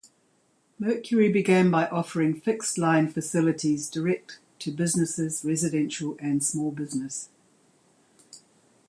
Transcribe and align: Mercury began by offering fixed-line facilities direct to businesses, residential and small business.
Mercury 0.79 1.31
began 1.31 1.69
by 1.69 1.85
offering 1.89 2.33
fixed-line 2.41 3.09
facilities 3.09 3.87
direct 3.87 4.39
to 4.57 4.71
businesses, 4.71 5.45
residential 5.45 6.17
and 6.19 6.43
small 6.43 6.71
business. 6.71 7.29